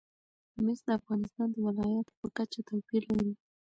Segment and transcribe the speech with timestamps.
[0.63, 3.33] مس د افغانستان د ولایاتو په کچه توپیر لري.